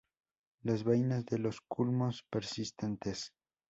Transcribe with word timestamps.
Las 0.63 0.83
vainas 0.83 1.27
de 1.27 1.37
los 1.37 1.61
culmos 1.67 2.25
persistentes. 2.31 3.35